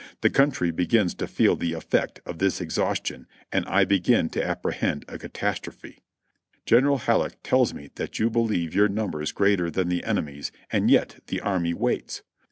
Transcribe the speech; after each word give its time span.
The 0.21 0.31
country 0.31 0.71
begins 0.71 1.13
to 1.13 1.27
feel 1.27 1.55
the 1.55 1.73
effect 1.73 2.21
of 2.25 2.39
this 2.39 2.59
exhaustion 2.59 3.27
and 3.51 3.67
I 3.67 3.85
begin 3.85 4.29
to 4.29 4.43
apprehend 4.43 5.05
a 5.07 5.19
catastrophe. 5.19 5.99
"General 6.65 6.97
Halleck 6.97 7.37
tells 7.43 7.75
me 7.75 7.91
that 7.97 8.17
you 8.17 8.31
believe 8.31 8.73
your 8.73 8.87
numbers 8.89 9.31
great 9.31 9.61
er 9.61 9.69
than 9.69 9.89
the 9.89 10.03
enemy's 10.03 10.51
and 10.71 10.89
yet 10.89 11.19
the 11.27 11.39
army 11.39 11.75
waits. 11.75 12.23